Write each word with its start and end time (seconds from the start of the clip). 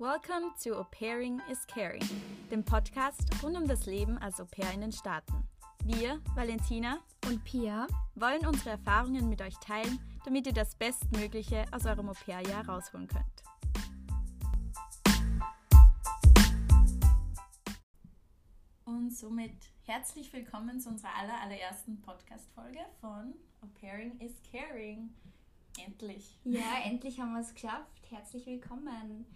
Welcome 0.00 0.54
to 0.64 0.78
Au 0.78 0.84
Pairing 0.84 1.42
is 1.50 1.66
Caring, 1.66 2.00
dem 2.50 2.64
Podcast 2.64 3.20
rund 3.42 3.54
um 3.54 3.68
das 3.68 3.84
Leben 3.84 4.16
als 4.16 4.40
Au 4.40 4.46
pair 4.46 4.72
in 4.72 4.80
den 4.80 4.92
Staaten. 4.92 5.46
Wir, 5.84 6.22
Valentina 6.34 7.00
und 7.26 7.44
Pia, 7.44 7.86
wollen 8.14 8.46
unsere 8.46 8.70
Erfahrungen 8.70 9.28
mit 9.28 9.42
euch 9.42 9.58
teilen, 9.58 9.98
damit 10.24 10.46
ihr 10.46 10.54
das 10.54 10.74
Bestmögliche 10.74 11.66
aus 11.70 11.84
eurem 11.84 12.08
Au 12.08 12.14
pair-Jahr 12.14 12.66
rausholen 12.66 13.08
könnt. 13.08 13.26
Und 18.86 19.14
somit 19.14 19.70
herzlich 19.82 20.32
willkommen 20.32 20.80
zu 20.80 20.88
unserer 20.88 21.14
aller, 21.14 21.38
allerersten 21.42 22.00
Podcast-Folge 22.00 22.86
von 23.02 23.34
Au 23.60 23.66
Pairing 23.78 24.18
is 24.18 24.32
Caring. 24.50 25.10
Endlich. 25.84 26.38
Ja, 26.44 26.80
endlich 26.86 27.20
haben 27.20 27.34
wir 27.34 27.42
es 27.42 27.52
geschafft. 27.52 28.08
Herzlich 28.08 28.46
willkommen. 28.46 29.26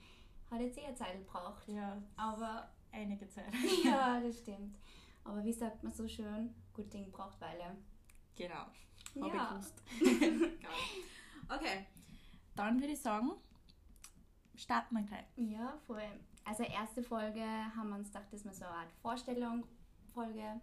Hat 0.55 0.61
jetzt 0.61 0.79
eh 0.79 0.85
eine 0.85 0.95
Zeit 0.95 1.19
gebraucht. 1.19 1.67
Ja, 1.67 2.01
Aber 2.17 2.71
einige 2.93 3.29
Zeit. 3.29 3.53
ja, 3.85 4.21
das 4.21 4.39
stimmt. 4.39 4.79
Aber 5.25 5.43
wie 5.45 5.53
sagt 5.53 5.83
man 5.83 5.93
so 5.93 6.07
schön, 6.07 6.55
gut 6.73 6.93
Ding 6.93 7.11
braucht 7.11 7.41
Weile. 7.41 7.77
Genau. 8.37 8.55
Hab 8.55 8.73
ich 9.15 9.35
Ja. 9.35 9.49
gewusst. 9.51 9.83
Geil. 10.01 10.53
okay, 11.49 11.87
dann 12.55 12.79
würde 12.81 12.93
ich 12.93 13.01
sagen, 13.01 13.33
starten 14.55 14.95
wir 14.95 15.03
gleich. 15.03 15.25
Ja, 15.37 15.77
voll. 15.87 16.03
Also 16.45 16.63
erste 16.63 17.03
Folge 17.03 17.43
haben 17.43 17.89
wir 17.89 17.97
uns 17.97 18.09
gedacht, 18.09 18.27
das 18.31 18.41
ist 18.41 18.47
mal 18.47 18.55
so 18.55 18.65
eine 18.65 18.75
Art 18.75 18.93
Vorstellung, 19.03 19.65
Folge. 20.13 20.61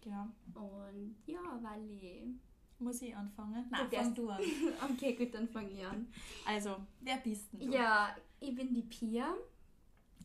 Genau. 0.00 0.26
Und 0.54 1.16
ja, 1.26 1.38
Wally. 1.62 2.34
Muss 2.80 3.02
ich 3.02 3.14
anfangen? 3.14 3.66
Nein, 3.70 3.88
Du 3.90 3.96
fang 3.96 4.14
du 4.14 4.28
an. 4.28 4.40
Okay, 4.92 5.14
gut, 5.14 5.34
dann 5.34 5.48
fange 5.48 5.70
ich 5.70 5.84
an. 5.84 6.06
Also, 6.46 6.76
wer 7.00 7.16
bist 7.16 7.52
denn 7.52 7.60
du? 7.70 7.76
Ja, 7.76 8.16
ich 8.40 8.54
bin 8.54 8.72
die 8.72 8.82
Pia. 8.82 9.34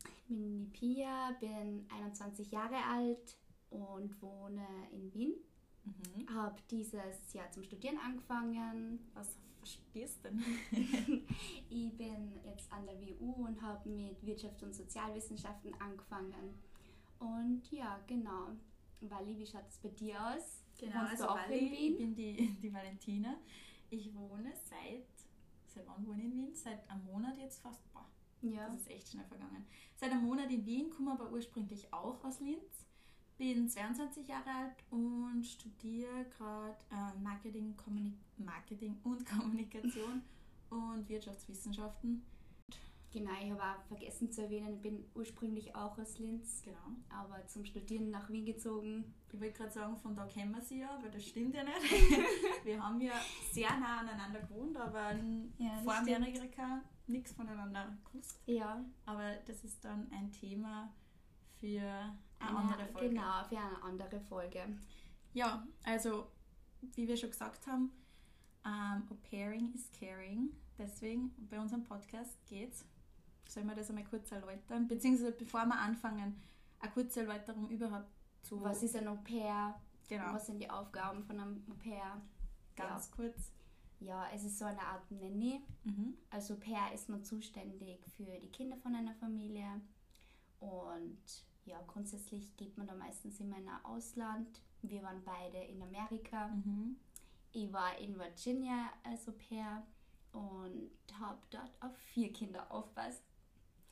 Ich 0.06 0.24
bin 0.28 0.60
die 0.60 0.66
Pia, 0.72 1.32
bin 1.40 1.86
21 1.90 2.52
Jahre 2.52 2.76
alt 2.76 3.38
und 3.72 4.22
wohne 4.22 4.68
in 4.92 5.12
Wien. 5.14 5.34
Mhm. 5.84 6.34
Habe 6.34 6.56
dieses 6.70 7.34
Jahr 7.34 7.52
zum 7.52 7.64
Studieren 7.64 7.98
angefangen. 7.98 9.00
Was 9.14 9.38
studierst 9.64 10.24
denn? 10.24 10.44
Ich 11.70 11.92
bin 11.98 12.40
jetzt 12.46 12.72
an 12.72 12.86
der 12.86 12.96
WU 13.02 13.46
und 13.48 13.60
habe 13.62 13.90
mit 13.90 14.22
Wirtschafts- 14.24 14.64
und 14.64 14.76
Sozialwissenschaften 14.76 15.74
angefangen. 15.82 16.54
Und 17.20 17.64
ja, 17.72 18.00
genau. 18.06 18.50
Wally, 19.02 19.38
wie 19.40 19.48
schaut 19.48 19.68
es 19.68 19.78
bei 19.80 19.90
dir 19.90 20.16
aus? 20.24 20.63
Genau, 20.86 21.02
Wohnst 21.02 21.12
also 21.12 21.24
du 21.24 21.30
auch 21.30 21.50
in 21.50 21.72
Wien? 21.72 21.92
ich 21.94 21.98
bin 21.98 22.16
die, 22.16 22.56
die 22.62 22.74
Valentina. 22.74 23.38
Ich 23.90 24.14
wohne 24.14 24.54
seit, 24.64 25.08
seit 25.68 25.88
wann 25.88 26.06
wohne 26.06 26.20
ich 26.20 26.26
in 26.26 26.38
Wien? 26.38 26.56
Seit 26.56 26.90
einem 26.90 27.06
Monat 27.06 27.38
jetzt 27.38 27.62
fast. 27.62 27.82
Boah, 27.94 28.06
Ja. 28.42 28.68
Das 28.68 28.82
ist 28.82 28.90
echt 28.90 29.10
schnell 29.10 29.26
vergangen. 29.26 29.66
Seit 29.96 30.12
einem 30.12 30.24
Monat 30.26 30.52
in 30.52 30.66
Wien, 30.66 30.90
komme 30.90 31.12
aber 31.12 31.32
ursprünglich 31.32 31.92
auch 31.94 32.24
aus 32.24 32.40
Linz. 32.40 32.86
Bin 33.38 33.68
22 33.68 34.28
Jahre 34.28 34.50
alt 34.50 34.76
und 34.92 35.44
studiere 35.46 36.26
gerade 36.38 36.78
äh, 36.92 37.20
Marketing, 37.22 37.76
Kommunik 37.76 38.14
Marketing 38.38 39.00
und 39.04 39.26
Kommunikation 39.30 40.22
und 40.70 41.10
Wirtschaftswissenschaften. 41.10 42.24
Genau, 43.14 43.32
ich 43.44 43.52
habe 43.52 43.62
auch 43.62 43.84
vergessen 43.84 44.32
zu 44.32 44.42
erwähnen, 44.42 44.74
ich 44.74 44.82
bin 44.82 45.06
ursprünglich 45.14 45.76
auch 45.76 45.98
aus 46.00 46.18
Linz, 46.18 46.64
Genau. 46.64 46.80
aber 47.10 47.46
zum 47.46 47.64
Studieren 47.64 48.10
nach 48.10 48.28
Wien 48.32 48.44
gezogen. 48.46 49.14
Ich 49.32 49.40
wollte 49.40 49.54
gerade 49.60 49.72
sagen, 49.72 49.96
von 49.98 50.16
da 50.16 50.26
kennen 50.26 50.52
wir 50.52 50.62
sie 50.62 50.80
ja, 50.80 50.98
weil 51.02 51.12
das 51.12 51.24
stimmt 51.24 51.54
ja 51.54 51.64
nicht. 51.64 51.76
wir 52.64 52.84
haben 52.84 53.00
ja 53.00 53.14
sehr 53.52 53.70
nah 53.80 54.00
aneinander 54.00 54.40
gewohnt, 54.42 54.76
aber 54.78 55.14
Ja, 55.60 55.78
vor. 55.84 55.94
Amerika 55.94 56.82
nichts 57.06 57.34
voneinander 57.34 57.96
gewusst. 58.06 58.42
Ja, 58.48 58.84
Aber 59.06 59.36
das 59.46 59.64
ist 59.64 59.84
dann 59.86 60.10
ein 60.12 60.32
Thema 60.32 60.92
für 61.60 61.68
eine, 61.82 62.18
eine- 62.40 62.58
andere 62.58 62.86
Folge. 62.88 63.10
Genau, 63.10 63.44
für 63.48 63.58
eine 63.60 63.84
andere 63.84 64.20
Folge. 64.22 64.78
Ja, 65.34 65.68
also 65.84 66.28
wie 66.96 67.08
wir 67.08 67.16
schon 67.18 67.30
gesagt 67.30 67.68
haben, 67.68 67.92
ähm, 68.66 69.04
Au 69.12 69.16
pairing 69.30 69.72
is 69.74 69.90
caring. 69.92 70.50
Deswegen 70.80 71.32
bei 71.50 71.60
unserem 71.60 71.84
Podcast 71.84 72.44
geht's. 72.48 72.86
Sollen 73.48 73.68
wir 73.68 73.76
das 73.76 73.90
einmal 73.90 74.06
kurz 74.06 74.32
erläutern? 74.32 74.88
Beziehungsweise 74.88 75.32
bevor 75.34 75.66
wir 75.66 75.78
anfangen, 75.80 76.42
eine 76.80 76.92
kurze 76.92 77.22
Erläuterung 77.22 77.70
überhaupt 77.70 78.08
zu. 78.42 78.62
Was 78.64 78.84
ist 78.84 78.96
ein 78.96 79.08
Au 79.08 79.16
pair? 79.18 79.80
genau, 80.08 80.34
Was 80.34 80.48
sind 80.48 80.60
die 80.60 80.70
Aufgaben 80.70 81.24
von 81.24 81.40
einem 81.40 81.64
Au 81.70 81.74
pair? 81.76 82.22
ganz 82.76 83.12
kurz. 83.12 83.52
Ja, 84.00 84.28
es 84.34 84.44
ist 84.44 84.58
so 84.60 84.66
eine 84.66 84.82
Art 84.82 85.10
Nanny. 85.12 85.62
Mhm. 85.84 86.18
Als 86.30 86.52
Au 86.52 86.56
pair 86.56 86.92
ist 86.94 87.08
man 87.10 87.24
zuständig 87.24 88.00
für 88.18 88.38
die 88.40 88.50
Kinder 88.52 88.76
von 88.78 88.96
einer 88.96 89.14
Familie. 89.16 89.80
Und 90.60 91.18
ja, 91.66 91.80
grundsätzlich 91.88 92.56
geht 92.58 92.78
man 92.78 92.88
da 92.88 92.96
meistens 92.96 93.40
immer 93.40 93.58
in 93.58 93.68
ein 93.68 93.86
Ausland. 93.86 94.62
Wir 94.82 95.02
waren 95.04 95.22
beide 95.24 95.58
in 95.64 95.82
Amerika. 95.82 96.48
Mhm. 96.48 96.98
Ich 97.54 97.72
war 97.72 97.98
in 98.00 98.18
Virginia 98.18 98.90
als 99.04 99.28
Au 99.30 99.34
pair 99.34 99.84
und 100.34 100.90
habe 101.20 101.38
dort 101.52 101.72
auf 101.80 101.96
vier 101.96 102.34
Kinder 102.34 102.70
aufpasst. 102.72 103.22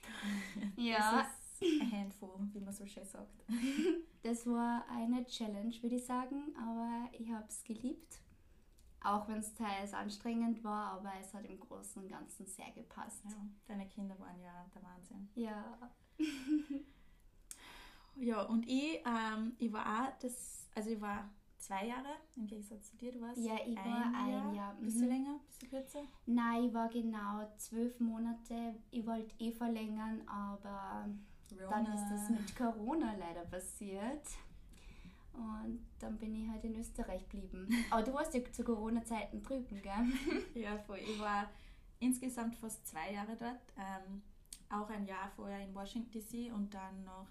Ja, 0.75 1.27
Das 1.59 1.61
ist 1.61 1.81
eine 1.81 1.91
Handvoll, 1.91 2.39
wie 2.53 2.59
man 2.59 2.73
so 2.73 2.85
schön 2.85 3.05
sagt. 3.05 3.43
das 4.23 4.45
war 4.47 4.85
eine 4.89 5.25
Challenge, 5.25 5.73
würde 5.81 5.95
ich 5.95 6.05
sagen, 6.05 6.55
aber 6.55 7.09
ich 7.17 7.29
habe 7.31 7.45
es 7.47 7.63
geliebt. 7.63 8.19
Auch 9.03 9.27
wenn 9.27 9.39
es 9.39 9.53
teils 9.55 9.93
anstrengend 9.93 10.63
war, 10.63 10.93
aber 10.93 11.11
es 11.19 11.33
hat 11.33 11.45
im 11.45 11.59
Großen 11.59 12.03
und 12.03 12.07
Ganzen 12.07 12.45
sehr 12.45 12.69
gepasst. 12.71 13.23
Ja, 13.25 13.35
deine 13.65 13.87
Kinder 13.87 14.17
waren 14.19 14.39
ja 14.39 14.65
der 14.75 14.83
Wahnsinn. 14.83 15.27
Ja, 15.33 15.91
Ja, 18.15 18.43
und 18.43 18.67
ich, 18.67 19.01
ähm, 19.05 19.53
ich 19.57 19.71
war 19.71 19.85
auch 19.85 20.19
das, 20.19 20.67
also 20.75 20.89
ich 20.91 21.01
war 21.01 21.29
zwei 21.61 21.87
Jahre 21.87 22.15
im 22.35 22.47
Gegensatz 22.47 22.89
zu 22.89 22.97
dir, 22.97 23.11
du 23.11 23.21
warst 23.21 23.37
Ja, 23.37 23.55
ich 23.65 23.75
war 23.77 24.13
ein 24.13 24.53
Jahr, 24.55 24.75
bisschen 24.75 25.03
mhm. 25.03 25.07
länger, 25.07 25.39
bisschen 25.47 25.69
kürzer. 25.69 26.03
Nein, 26.25 26.65
ich 26.65 26.73
war 26.73 26.89
genau 26.89 27.47
zwölf 27.57 27.99
Monate. 27.99 28.75
Ich 28.89 29.05
wollte 29.05 29.33
eh 29.39 29.51
verlängern, 29.51 30.21
aber 30.27 31.07
dann 31.69 31.85
ist 31.93 32.09
das 32.09 32.29
mit 32.29 32.55
Corona 32.55 33.13
leider 33.15 33.45
passiert. 33.45 34.27
Und 35.33 35.85
dann 35.99 36.17
bin 36.17 36.35
ich 36.35 36.49
halt 36.49 36.63
in 36.65 36.75
Österreich 36.77 37.27
geblieben. 37.29 37.69
Aber 37.89 38.03
du 38.03 38.13
warst 38.13 38.33
ja 38.33 38.41
zu 38.51 38.65
Corona-Zeiten 38.65 39.41
drüben, 39.41 39.81
gell? 39.81 40.43
Ja, 40.61 40.77
voll. 40.77 40.99
Ich 40.99 41.19
war 41.19 41.49
insgesamt 41.99 42.55
fast 42.57 42.85
zwei 42.85 43.13
Jahre 43.13 43.37
dort. 43.37 43.61
Ähm, 43.77 44.21
auch 44.69 44.89
ein 44.89 45.05
Jahr 45.05 45.31
vorher 45.35 45.61
in 45.65 45.73
Washington 45.73 46.11
DC 46.11 46.53
und 46.53 46.73
dann 46.73 47.05
noch 47.05 47.27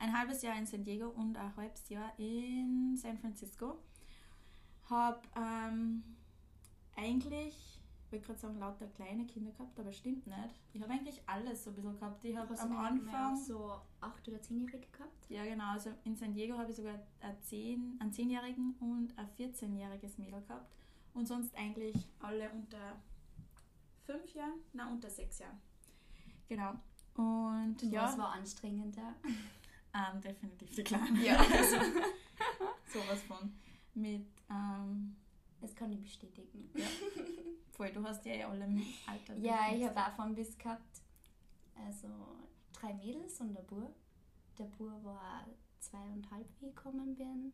ein 0.00 0.18
halbes 0.18 0.42
Jahr 0.42 0.56
in 0.56 0.66
San 0.66 0.82
Diego 0.82 1.08
und 1.10 1.36
ein 1.36 1.56
halbes 1.56 1.88
Jahr 1.88 2.12
in 2.18 2.96
San 2.96 3.18
Francisco. 3.18 3.78
Hab 4.88 5.26
ähm, 5.36 6.02
eigentlich, 6.96 7.80
ich 8.06 8.12
wollte 8.12 8.26
gerade 8.26 8.38
sagen, 8.40 8.58
lauter 8.58 8.86
kleine 8.88 9.24
Kinder 9.26 9.52
gehabt, 9.52 9.78
aber 9.78 9.92
stimmt 9.92 10.26
nicht. 10.26 10.60
Ich 10.72 10.82
habe 10.82 10.92
eigentlich 10.92 11.20
alles 11.26 11.62
so 11.62 11.70
ein 11.70 11.76
bisschen 11.76 11.98
gehabt. 11.98 12.24
Ich 12.24 12.36
habe 12.36 12.58
am 12.58 12.76
Anfang. 12.76 13.36
so 13.36 13.80
acht- 14.00 14.26
oder 14.26 14.40
zehnjährige 14.42 14.86
gehabt? 14.90 15.30
Ja, 15.30 15.44
genau. 15.44 15.72
Also 15.72 15.90
in 16.04 16.16
San 16.16 16.32
Diego 16.32 16.58
habe 16.58 16.70
ich 16.70 16.76
sogar 16.76 16.94
einen, 17.20 17.40
10, 17.42 17.98
einen 18.00 18.10
10-jährigen 18.10 18.74
und 18.80 19.16
ein 19.16 19.28
14-jähriges 19.38 20.18
Mädel 20.18 20.40
gehabt. 20.42 20.74
Und 21.12 21.26
sonst 21.28 21.54
eigentlich 21.56 21.94
alle 22.20 22.50
unter 22.50 22.96
5 24.06 24.34
Jahren, 24.34 24.60
nein, 24.72 24.92
unter 24.92 25.10
6 25.10 25.38
Jahren. 25.40 25.60
Genau. 26.48 26.72
Und 27.14 27.82
Und 27.82 27.92
ja, 27.92 28.04
was 28.04 28.18
war 28.18 28.32
anstrengender? 28.32 29.14
Ähm, 29.94 30.20
definitiv 30.20 30.70
die 30.74 30.82
Kleinen. 30.84 31.22
Ja. 31.22 31.38
also, 31.52 31.76
sowas 32.92 33.22
von. 33.22 33.52
Mit, 33.94 34.26
ähm, 34.50 35.16
Das 35.60 35.74
kann 35.74 35.92
ich 35.92 36.00
bestätigen. 36.00 36.70
voll, 37.72 37.90
du 37.92 38.02
hast 38.04 38.24
ja 38.24 38.32
eh 38.32 38.44
alle 38.44 38.64
im 38.64 38.82
Alter. 39.06 39.36
Ja, 39.36 39.74
ich 39.74 39.84
habe 39.84 40.00
auch 40.00 40.12
von 40.16 40.34
bis 40.34 40.56
gehabt. 40.56 41.02
Also 41.86 42.08
drei 42.72 42.94
Mädels 42.94 43.40
und 43.40 43.54
der 43.54 43.62
Bur. 43.62 43.90
Der 44.58 44.64
Bur 44.64 45.02
war 45.04 45.46
zweieinhalb, 45.80 46.46
wie 46.60 46.66
ich 46.68 46.74
gekommen 46.74 47.14
bin. 47.16 47.52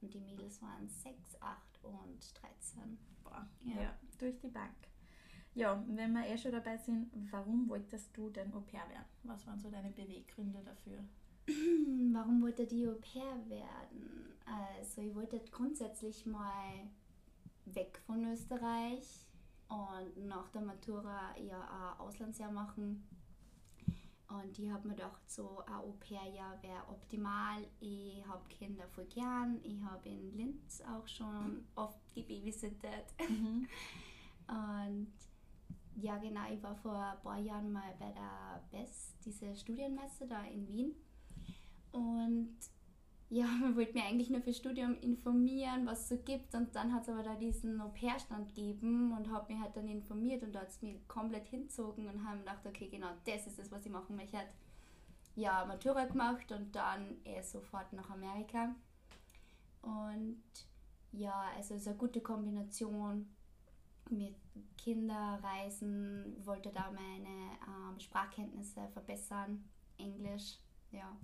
Und 0.00 0.14
die 0.14 0.20
Mädels 0.20 0.60
waren 0.62 0.88
sechs, 0.88 1.40
acht 1.40 1.78
und 1.82 2.18
13. 2.40 2.98
Boah, 3.24 3.48
Ja. 3.64 3.82
ja. 3.82 3.98
durch 4.18 4.38
die 4.38 4.48
Bank. 4.48 4.74
Ja, 5.54 5.82
wenn 5.88 6.12
wir 6.12 6.26
eh 6.26 6.38
schon 6.38 6.52
dabei 6.52 6.76
sind, 6.76 7.10
warum 7.32 7.68
wolltest 7.68 8.16
du 8.16 8.30
denn 8.30 8.52
Au 8.54 8.60
pair 8.60 8.88
werden? 8.88 9.06
Was 9.24 9.44
waren 9.46 9.58
so 9.58 9.70
deine 9.70 9.90
Beweggründe 9.90 10.62
dafür? 10.62 11.02
Warum 12.12 12.42
wollte 12.42 12.66
die 12.66 12.86
Au 12.86 12.94
pair 12.94 13.48
werden? 13.48 14.34
Also 14.44 15.02
ich 15.02 15.14
wollte 15.14 15.40
grundsätzlich 15.50 16.26
mal 16.26 16.88
weg 17.66 18.00
von 18.06 18.24
Österreich 18.32 19.26
und 19.68 20.26
nach 20.26 20.48
der 20.50 20.62
Matura 20.62 21.36
ja 21.38 21.60
ein 21.60 22.00
Auslandsjahr 22.00 22.50
machen. 22.50 23.04
Und 24.28 24.58
ich 24.58 24.70
habe 24.70 24.88
mir 24.88 24.94
gedacht, 24.94 25.22
so 25.26 25.62
ein 25.66 25.74
Au-pair-Jahr 25.74 26.62
wäre 26.62 26.86
optimal. 26.88 27.66
Ich 27.80 28.22
habe 28.26 28.46
Kinder 28.50 28.86
voll 28.88 29.06
gern. 29.06 29.58
Ich 29.62 29.80
habe 29.82 30.06
in 30.06 30.36
Linz 30.36 30.82
auch 30.82 31.08
schon 31.08 31.64
oft 31.74 32.14
gebabysittet. 32.14 33.14
Mhm. 33.26 33.66
Und 34.48 35.12
ja, 35.96 36.18
genau, 36.18 36.42
ich 36.52 36.62
war 36.62 36.76
vor 36.76 36.94
ein 36.94 37.20
paar 37.22 37.38
Jahren 37.38 37.72
mal 37.72 37.94
bei 37.98 38.12
der 38.12 38.62
BES, 38.70 39.14
diese 39.24 39.54
Studienmesse 39.56 40.26
da 40.26 40.44
in 40.44 40.68
Wien. 40.68 40.94
Und 41.92 42.56
ja, 43.30 43.46
man 43.60 43.76
wollte 43.76 43.94
mir 43.94 44.04
eigentlich 44.04 44.30
nur 44.30 44.40
fürs 44.40 44.56
Studium 44.56 44.96
informieren, 45.00 45.86
was 45.86 46.02
es 46.02 46.08
so 46.08 46.18
gibt. 46.18 46.54
Und 46.54 46.74
dann 46.74 46.92
hat 46.92 47.02
es 47.02 47.08
aber 47.08 47.22
da 47.22 47.34
diesen 47.34 47.80
Au-pair-Stand 47.80 48.54
gegeben 48.54 49.12
und 49.12 49.30
habe 49.30 49.52
mich 49.52 49.62
halt 49.62 49.76
dann 49.76 49.88
informiert 49.88 50.42
und 50.42 50.54
da 50.54 50.60
hat 50.60 50.68
es 50.68 50.82
mich 50.82 51.06
komplett 51.08 51.46
hinzogen 51.48 52.08
und 52.08 52.24
haben 52.24 52.40
gedacht, 52.40 52.66
okay, 52.66 52.88
genau 52.88 53.10
das 53.24 53.46
ist 53.46 53.58
es, 53.58 53.70
was 53.70 53.84
ich 53.84 53.92
machen 53.92 54.16
möchte. 54.16 54.38
Ja, 55.34 55.64
Matura 55.66 56.04
gemacht 56.04 56.50
und 56.50 56.74
dann 56.74 57.16
eh 57.24 57.42
sofort 57.42 57.92
nach 57.92 58.10
Amerika. 58.10 58.74
Und 59.82 60.42
ja, 61.12 61.44
also 61.56 61.74
es 61.74 61.82
ist 61.82 61.88
eine 61.88 61.96
gute 61.96 62.20
Kombination 62.20 63.28
mit 64.10 64.34
Kinderreisen, 64.76 66.34
wollte 66.44 66.70
da 66.70 66.90
meine 66.90 67.58
ähm, 67.66 68.00
Sprachkenntnisse 68.00 68.88
verbessern, 68.88 69.64
Englisch, 69.98 70.58
ja. 70.90 71.16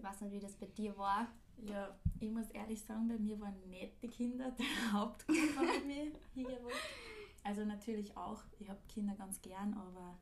Ich 0.00 0.06
weiß 0.06 0.22
nicht, 0.22 0.32
wie 0.32 0.40
das 0.40 0.54
bei 0.54 0.64
dir 0.64 0.96
war. 0.96 1.28
Ja, 1.58 1.94
ich 2.20 2.30
muss 2.30 2.48
ehrlich 2.52 2.82
sagen, 2.82 3.06
bei 3.06 3.18
mir 3.18 3.38
waren 3.38 3.54
nicht 3.68 4.02
die 4.02 4.08
Kinder 4.08 4.50
der 4.58 4.92
Hauptgrund, 4.94 5.38
warum 5.54 5.68
ich 5.68 5.84
mich 5.84 6.14
hingewollt 6.32 6.74
Also 7.44 7.66
natürlich 7.66 8.16
auch, 8.16 8.42
ich 8.58 8.70
habe 8.70 8.80
Kinder 8.88 9.14
ganz 9.14 9.42
gern, 9.42 9.74
aber 9.74 10.18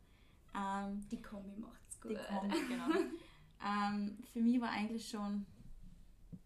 ähm, 0.53 1.01
die 1.13 1.23
Kombi 1.23 1.55
macht's 1.61 2.01
gut. 2.01 2.11
Die 2.11 2.17
Kombi, 2.17 2.57
genau. 2.67 2.87
ähm, 3.65 4.19
für 4.33 4.41
mich 4.41 4.61
war 4.61 4.71
eigentlich 4.71 5.09
schon 5.09 5.47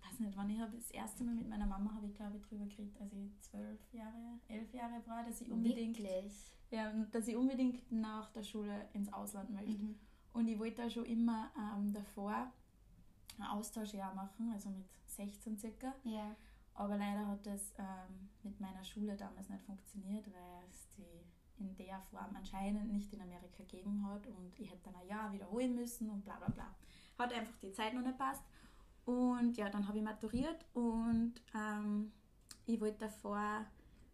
weiß 0.04 0.20
nicht, 0.20 0.36
wann 0.36 0.50
ich 0.50 0.60
habe 0.60 0.76
das 0.76 0.90
erste 0.90 1.24
Mal 1.24 1.34
mit 1.34 1.48
meiner 1.48 1.64
Mama 1.64 1.94
habe 1.94 2.06
ich 2.06 2.14
glaube 2.14 2.36
ich 2.36 2.42
drüber 2.42 2.66
geredet, 2.66 3.00
als 3.00 3.14
ich 3.14 3.40
zwölf 3.40 3.80
Jahre, 3.94 4.40
elf 4.48 4.74
Jahre 4.74 5.02
war, 5.06 5.24
dass 5.24 5.40
ich 5.40 5.50
unbedingt, 5.50 5.96
Wirklich? 5.96 6.34
ja, 6.70 6.92
dass 7.10 7.28
ich 7.28 7.36
unbedingt 7.36 7.90
nach 7.90 8.30
der 8.32 8.42
Schule 8.42 8.88
ins 8.92 9.10
Ausland 9.10 9.48
möchte. 9.48 9.82
Mhm. 9.82 9.98
Und 10.34 10.48
ich 10.48 10.58
wollte 10.58 10.82
da 10.82 10.90
schon 10.90 11.06
immer 11.06 11.50
ähm, 11.56 11.94
davor 11.94 12.52
ein 13.38 13.44
Austauschjahr 13.44 14.14
machen, 14.14 14.50
also 14.52 14.68
mit 14.70 14.86
16 15.06 15.58
circa. 15.58 15.94
Ja. 16.04 16.34
Aber 16.74 16.96
leider 16.96 17.26
hat 17.26 17.46
das 17.46 17.72
ähm, 17.78 18.30
mit 18.42 18.58
meiner 18.60 18.82
Schule 18.82 19.16
damals 19.16 19.48
nicht 19.48 19.62
funktioniert, 19.62 20.26
weil 20.26 20.68
es 20.70 20.88
die 20.96 21.22
in 21.58 21.76
der 21.76 22.00
Form 22.10 22.34
anscheinend 22.34 22.92
nicht 22.92 23.12
in 23.12 23.20
Amerika 23.20 23.58
gegeben 23.58 24.04
hat 24.06 24.26
und 24.26 24.58
ich 24.58 24.70
hätte 24.70 24.84
dann 24.84 24.96
ein 24.96 25.06
Jahr 25.06 25.32
wiederholen 25.32 25.74
müssen 25.74 26.10
und 26.10 26.24
bla 26.24 26.36
bla 26.36 26.48
bla. 26.48 26.74
Hat 27.18 27.32
einfach 27.32 27.56
die 27.58 27.72
Zeit 27.72 27.94
noch 27.94 28.02
nicht 28.02 28.18
passt. 28.18 28.42
Und 29.04 29.56
ja, 29.56 29.68
dann 29.68 29.86
habe 29.86 29.98
ich 29.98 30.04
maturiert 30.04 30.64
und 30.74 31.34
ähm, 31.54 32.12
ich 32.66 32.80
wollte 32.80 32.98
davor 33.00 33.66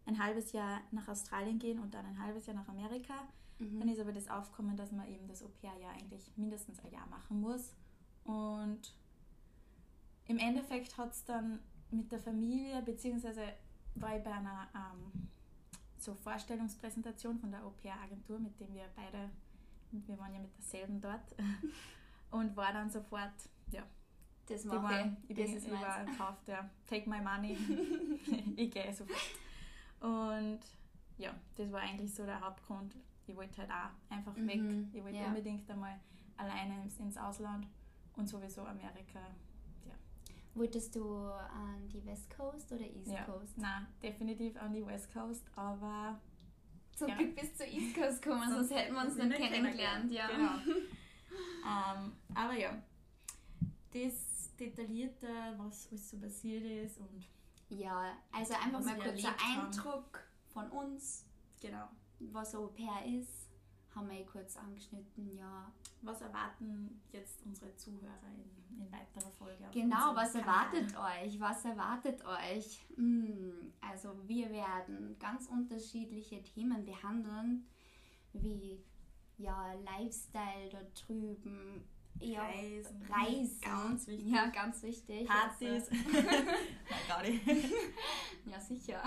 ein 0.05 0.23
halbes 0.23 0.51
Jahr 0.51 0.81
nach 0.91 1.07
Australien 1.07 1.59
gehen 1.59 1.79
und 1.79 1.93
dann 1.93 2.05
ein 2.05 2.21
halbes 2.21 2.47
Jahr 2.47 2.55
nach 2.55 2.67
Amerika. 2.67 3.13
Mhm. 3.59 3.79
Dann 3.79 3.89
ist 3.89 3.99
aber 3.99 4.11
das 4.11 4.29
aufgekommen, 4.29 4.75
dass 4.75 4.91
man 4.91 5.07
eben 5.07 5.27
das 5.27 5.43
Au-pair-Jahr 5.43 5.93
eigentlich 5.93 6.31
mindestens 6.35 6.79
ein 6.79 6.91
Jahr 6.91 7.07
machen 7.07 7.39
muss. 7.39 7.75
Und 8.23 8.93
im 10.29 10.37
Endeffekt 10.37 10.97
hat 10.97 11.11
es 11.11 11.25
dann 11.25 11.59
mit 11.89 12.11
der 12.11 12.19
Familie, 12.19 12.81
beziehungsweise 12.83 13.41
war 13.95 14.15
ich 14.15 14.23
bei 14.23 14.31
einer 14.31 14.67
ähm, 14.75 15.27
so 15.97 16.13
Vorstellungspräsentation 16.13 17.39
von 17.39 17.51
der 17.51 17.65
Au-pair-Agentur, 17.65 18.39
mit 18.39 18.57
dem 18.59 18.73
wir 18.73 18.85
beide, 18.95 19.29
wir 19.91 20.17
waren 20.19 20.33
ja 20.33 20.39
mit 20.39 20.55
derselben 20.55 21.01
dort, 21.01 21.35
und 22.31 22.55
war 22.55 22.71
dann 22.71 22.91
sofort, 22.91 23.33
ja, 23.71 23.81
das 24.47 24.65
mache 24.65 24.83
war, 24.83 25.05
ich. 25.27 25.35
Das 25.35 25.47
bin 25.47 25.57
ist 25.57 25.67
überall 25.67 26.05
gekauft, 26.05 26.47
ja. 26.47 26.69
Take 26.87 27.09
my 27.09 27.19
money. 27.21 27.57
ich 28.55 28.69
gehe 28.71 28.93
sofort. 28.93 29.19
Und 29.99 30.59
ja, 31.17 31.33
das 31.55 31.71
war 31.71 31.81
eigentlich 31.81 32.13
so 32.13 32.25
der 32.25 32.39
Hauptgrund. 32.39 32.95
Ich 33.25 33.35
wollte 33.35 33.57
halt 33.61 33.71
auch 33.71 34.13
einfach 34.15 34.35
Mhm, 34.35 34.47
weg. 34.47 34.61
Ich 34.93 35.03
wollte 35.03 35.17
ja. 35.17 35.27
unbedingt 35.27 35.69
einmal 35.69 35.99
alleine 36.37 36.83
ins 36.99 37.17
Ausland 37.17 37.67
und 38.15 38.29
sowieso 38.29 38.61
Amerika. 38.61 39.19
Wolltest 40.59 40.93
du 40.93 41.15
an 41.15 41.87
die 41.87 42.05
West 42.05 42.29
Coast 42.35 42.69
oder 42.73 42.81
East 42.83 43.11
Ja. 43.11 43.23
Coast? 43.23 43.57
Nein, 43.57 43.87
definitiv 44.03 44.57
an 44.57 44.73
die 44.73 44.85
West 44.85 45.11
Coast, 45.13 45.45
aber 45.55 46.19
Zum 46.95 47.07
Ja. 47.07 47.15
Glück 47.15 47.33
bis 47.37 47.55
zur 47.55 47.65
East 47.65 47.95
Coast 47.95 48.21
gekommen, 48.21 48.49
sonst 48.53 48.71
hätten 48.71 48.93
wir 48.93 49.01
uns 49.03 49.15
nicht 49.15 49.31
kennengelernt. 49.37 50.11
Ja. 50.11 50.27
Genau. 50.27 50.51
ähm, 51.65 52.11
aber 52.35 52.53
ja, 52.57 52.83
das 53.93 54.53
Detaillierte, 54.59 55.27
was 55.57 55.87
alles 55.87 56.09
so 56.09 56.17
passiert 56.17 56.63
ist 56.65 56.97
und 56.99 57.25
ja, 57.69 58.17
also 58.33 58.53
einfach 58.53 58.83
mal 58.83 58.95
kurz 58.95 59.05
ein 59.05 59.25
erlebt 59.25 59.41
haben. 59.41 59.65
Eindruck 59.67 60.23
von 60.47 60.69
uns, 60.71 61.25
genau. 61.61 61.87
was 62.19 62.53
Au 62.53 62.67
pair 62.67 63.05
ist, 63.05 63.48
haben 63.99 64.09
wir 64.09 64.19
eh 64.19 64.25
kurz 64.25 64.55
angeschnitten. 64.55 65.35
Ja, 65.37 65.71
Was 66.01 66.21
erwarten 66.21 67.01
jetzt 67.11 67.45
unsere 67.45 67.75
Zuhörer 67.75 68.17
in, 68.33 68.79
in 68.79 68.91
weiterer 68.91 69.29
Folge? 69.31 69.65
Genau, 69.71 70.15
was 70.15 70.33
Kanal? 70.33 70.73
erwartet 70.73 70.97
euch? 70.97 71.39
Was 71.39 71.65
erwartet 71.65 72.25
euch? 72.25 72.85
Hm, 72.95 73.73
also 73.81 74.15
wir 74.25 74.49
werden 74.51 75.17
ganz 75.19 75.47
unterschiedliche 75.47 76.41
Themen 76.43 76.85
behandeln, 76.85 77.65
wie 78.33 78.81
ja, 79.37 79.73
Lifestyle 79.73 80.69
dort 80.71 81.07
drüben, 81.07 81.83
eher 82.19 82.41
Reisen. 82.41 83.01
Reisen. 83.09 83.61
Ganz 83.61 84.07
wichtig. 84.07 84.31
Ja, 84.31 84.47
ganz 84.47 84.83
wichtig. 84.83 85.27
Partys. 85.27 85.89
Also, 85.89 87.31
ja, 88.45 88.59
sicher. 88.59 89.03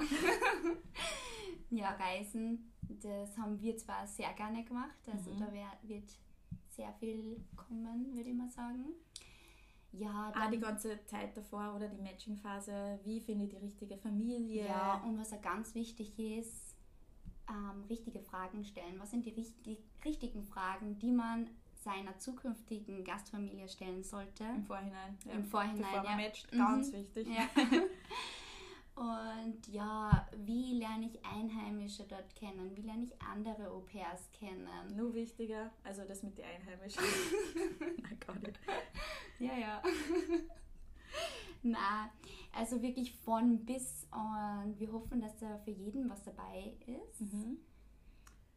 ja, 1.71 1.91
Reisen, 1.93 2.73
das 3.01 3.37
haben 3.39 3.61
wir 3.61 3.77
zwar 3.77 4.07
sehr 4.07 4.33
gerne 4.35 4.65
gemacht, 4.65 4.97
also 5.07 5.31
Mhm. 5.33 5.39
da 5.41 5.53
wär, 5.53 5.73
wird 5.83 6.05
sehr 6.69 6.93
viel 6.95 7.41
kommen, 7.57 8.15
würde 8.17 8.31
ich 8.31 8.35
mal 8.37 8.49
sagen. 8.51 8.87
Ja, 9.93 10.29
Auch 10.31 10.33
dann 10.33 10.51
die 10.53 10.59
ganze 10.59 11.05
Zeit 11.05 11.37
davor 11.37 11.75
oder 11.77 11.87
die 11.89 12.01
Matching-Phase, 12.01 12.99
wie 13.05 13.21
finde 13.21 13.45
ich 13.45 13.51
die 13.51 13.57
richtige 13.59 13.99
Familie? 13.99 14.67
Ja, 14.67 14.95
und 15.05 15.19
was 15.19 15.33
auch 15.35 15.43
ganz 15.43 15.75
wichtig 15.75 16.19
ist, 16.19 16.75
ähm, 17.51 17.85
richtige 17.91 18.21
Fragen 18.21 18.65
stellen. 18.65 18.99
Was 18.99 19.11
sind 19.11 19.27
die 19.27 19.31
richtig, 19.31 19.79
richtigen 20.05 20.45
Fragen, 20.45 20.99
die 20.99 21.13
man 21.13 21.51
seiner 21.75 22.17
zukünftigen 22.19 23.05
Gastfamilie 23.05 23.69
stellen 23.69 24.03
sollte? 24.03 24.45
Im 24.45 24.65
Vorhinein. 24.65 25.19
Ja. 25.27 25.33
Im 25.33 25.45
Vorhinein, 25.45 25.79
Bevor 25.83 26.03
man 26.05 26.19
ja. 26.21 26.27
matcht, 26.27 26.53
Mhm. 26.53 26.59
ganz 26.59 26.93
wichtig. 26.93 27.29
Ja. 27.29 27.49
Und 28.95 29.67
ja, 29.69 30.29
wie 30.37 30.79
lerne 30.79 31.07
ich 31.07 31.25
Einheimische 31.25 32.05
dort 32.05 32.35
kennen? 32.35 32.77
Wie 32.77 32.83
lerne 32.83 33.05
ich 33.05 33.23
andere 33.23 33.71
Au 33.71 33.81
pairs 33.81 34.31
kennen? 34.33 34.69
Nur 34.95 35.15
wichtiger, 35.15 35.71
also 35.83 36.03
das 36.07 36.23
mit 36.23 36.37
den 36.37 36.45
Einheimischen. 36.45 37.03
Nein, 38.03 38.19
gar 38.21 38.39
nicht. 38.39 38.59
Ja, 39.39 39.57
ja. 39.57 39.83
Na, 41.63 42.11
also 42.53 42.83
wirklich 42.83 43.13
von 43.13 43.65
bis 43.65 44.07
und 44.11 44.79
wir 44.79 44.93
hoffen, 44.93 45.21
dass 45.21 45.39
da 45.39 45.59
für 45.59 45.71
jeden 45.71 46.11
was 46.11 46.23
dabei 46.25 46.75
ist. 46.87 47.21
Mhm. 47.21 47.59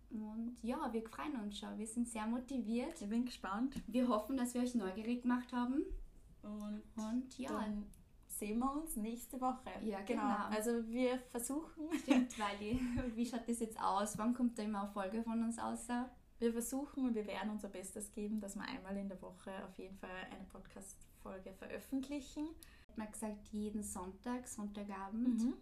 Und 0.10 0.58
ja, 0.64 0.92
wir 0.92 1.04
freuen 1.04 1.36
uns 1.42 1.60
schon. 1.60 1.78
Wir 1.78 1.88
sind 1.88 2.08
sehr 2.08 2.26
motiviert. 2.26 3.02
Ich 3.02 3.10
bin 3.10 3.26
gespannt. 3.26 3.82
Wir 3.88 4.08
hoffen, 4.08 4.38
dass 4.38 4.54
wir 4.54 4.62
euch 4.62 4.76
neugierig 4.76 5.22
gemacht 5.22 5.52
haben. 5.54 5.84
Und 6.42 6.84
Und 6.96 7.38
ja, 7.38 7.52
dann 7.52 7.86
sehen 8.40 8.60
wir 8.60 8.72
uns 8.72 8.96
nächste 8.96 9.40
Woche. 9.40 9.70
Ja, 9.84 10.02
genau. 10.02 10.36
Also 10.50 10.88
wir 10.88 11.20
versuchen, 11.32 11.92
stimmt, 12.00 12.38
Wally. 12.40 12.80
Wie 13.16 13.26
schaut 13.26 13.48
das 13.48 13.60
jetzt 13.60 13.80
aus? 13.82 14.18
Wann 14.18 14.34
kommt 14.34 14.58
da 14.58 14.64
immer 14.64 14.84
eine 14.84 14.92
Folge 14.92 15.24
von 15.24 15.44
uns 15.44 15.58
raus? 15.60 15.88
wir 16.38 16.52
versuchen 16.52 17.06
und 17.06 17.16
wir 17.16 17.26
werden 17.28 17.50
unser 17.50 17.70
Bestes 17.70 18.12
geben, 18.12 18.42
dass 18.42 18.56
wir 18.56 18.64
einmal 18.64 18.98
in 18.98 19.08
der 19.08 19.22
Woche 19.22 19.52
auf 19.64 19.78
jeden 19.78 19.98
Fall 19.98 20.10
eine 20.32 20.44
Podcast-Folge 20.52 21.54
veröffentlichen. 21.54 22.50
Hat 22.90 22.98
man 22.98 23.12
gesagt, 23.12 23.48
jeden 23.50 23.82
Sonntag, 23.84 24.46
Sonntagabend. 24.48 25.42
Mhm. 25.44 25.54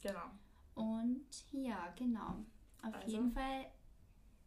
Genau. 0.00 0.30
Und 0.74 1.26
ja, 1.50 1.92
genau. 1.96 2.44
Auf 2.82 2.94
Also, 2.94 3.08
jeden 3.08 3.32
Fall, 3.32 3.66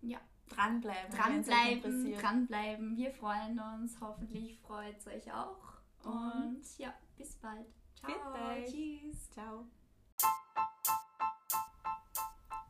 ja, 0.01 0.19
Dranbleiben. 0.49 1.11
dranbleiben, 1.11 2.13
dranbleiben. 2.13 2.97
Wir 2.97 3.11
freuen 3.11 3.59
uns. 3.59 3.99
Hoffentlich 3.99 4.57
freut 4.59 4.97
es 4.99 5.07
euch 5.07 5.33
auch. 5.33 5.82
Und 6.03 6.61
ja, 6.77 6.93
bis 7.17 7.35
bald. 7.35 7.65
Ciao. 7.95 8.11
Bitte. 8.11 8.71
Tschüss. 8.71 9.29
Ciao. 9.31 9.65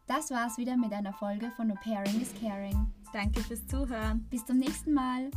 Das 0.07 0.29
war's 0.31 0.57
wieder 0.57 0.77
mit 0.77 0.93
einer 0.93 1.13
Folge 1.13 1.49
von 1.51 1.71
Au 1.71 1.75
Pairing 1.75 2.21
is 2.21 2.33
Caring. 2.39 2.93
Danke 3.13 3.41
fürs 3.41 3.65
Zuhören. 3.67 4.27
Bis 4.29 4.45
zum 4.45 4.57
nächsten 4.57 4.93
Mal. 4.93 5.31